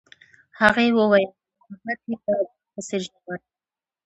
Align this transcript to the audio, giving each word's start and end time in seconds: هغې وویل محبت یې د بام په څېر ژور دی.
هغې 0.59 0.87
وویل 0.97 1.29
محبت 1.59 1.99
یې 2.09 2.15
د 2.23 2.25
بام 2.25 2.47
په 2.73 2.79
څېر 2.87 3.01
ژور 3.05 3.37
دی. 3.43 3.49